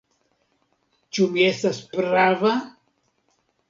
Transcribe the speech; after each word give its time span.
Ĉu 1.19 1.29
mi 1.37 1.45
estas 1.51 1.85
prava?" 1.95 2.59